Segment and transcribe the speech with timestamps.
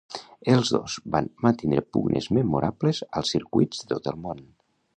[0.53, 4.43] Els dos van mantindre pugnes memorables als circuits de tot el món.